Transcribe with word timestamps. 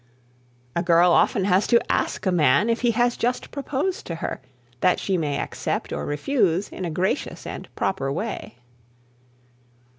A 0.75 0.81
girl 0.81 1.11
often 1.11 1.45
has 1.45 1.67
to 1.67 1.91
ask 1.91 2.25
a 2.25 2.31
man 2.31 2.71
if 2.71 2.81
he 2.81 2.89
has 2.89 3.15
just 3.15 3.51
proposed 3.51 4.07
to 4.07 4.15
her, 4.15 4.41
that 4.79 4.99
she 4.99 5.15
may 5.15 5.37
accept 5.37 5.93
or 5.93 6.07
refuse, 6.07 6.69
in 6.69 6.85
a 6.85 6.89
gracious 6.89 7.45
and 7.45 7.69
proper 7.75 8.11
way. 8.11 8.57